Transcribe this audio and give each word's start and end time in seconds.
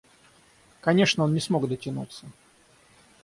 Конечно, 0.79 1.23
он 1.25 1.35
не 1.35 1.39
смог 1.39 1.67
дотянуться. 1.69 2.25